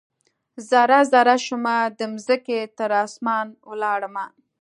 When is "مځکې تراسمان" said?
2.13-3.47